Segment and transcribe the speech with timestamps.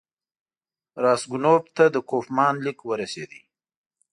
[1.03, 3.31] راسګونوف ته د کوفمان لیک ورسېد.